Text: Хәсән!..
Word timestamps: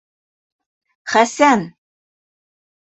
Хәсән!.. 1.15 1.67